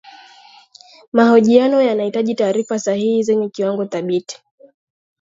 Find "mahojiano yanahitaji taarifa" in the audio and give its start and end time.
1.13-2.79